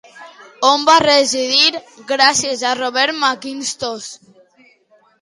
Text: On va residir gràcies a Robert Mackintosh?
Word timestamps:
On 0.69 0.85
va 0.89 0.95
residir 1.03 1.83
gràcies 2.13 2.65
a 2.71 2.75
Robert 2.83 3.23
Mackintosh? 3.27 4.13